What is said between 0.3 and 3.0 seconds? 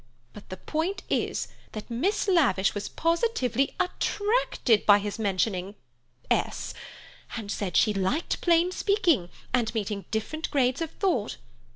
But the point is that Miss Lavish was